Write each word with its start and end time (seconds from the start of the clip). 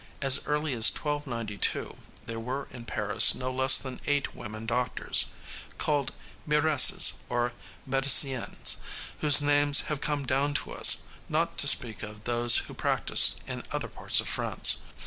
As 0.19 0.43
early 0.47 0.73
as 0.73 0.89
1292 0.91 1.95
there 2.25 2.39
were 2.39 2.67
in 2.71 2.85
Paris 2.85 3.35
no 3.35 3.51
less 3.53 3.77
than 3.77 4.01
eight 4.07 4.33
women 4.33 4.65
doctors 4.65 5.27
called 5.77 6.11
miresses 6.47 7.19
or 7.29 7.53
mediciennes 7.85 8.77
whose 9.19 9.43
names 9.43 9.81
have 9.89 10.01
come 10.01 10.25
down 10.25 10.55
to 10.55 10.71
us, 10.71 11.03
not 11.29 11.55
to 11.59 11.67
speak 11.67 12.01
of 12.01 12.23
those 12.23 12.57
who 12.65 12.73
practiced 12.73 13.41
in 13.45 13.61
other 13.71 13.87
parts 13.89 14.19
of 14.19 14.27
France. 14.27 14.77